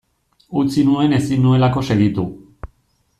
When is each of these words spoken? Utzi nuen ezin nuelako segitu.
Utzi 0.61 0.85
nuen 0.87 1.13
ezin 1.19 1.45
nuelako 1.47 1.87
segitu. 1.91 2.29